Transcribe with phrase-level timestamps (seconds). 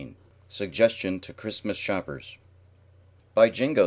[0.01, 0.15] XVII
[0.47, 2.37] SUGGESTION TO CHRISTMAS SHOPPERS
[3.35, 3.79] "By Jingo!"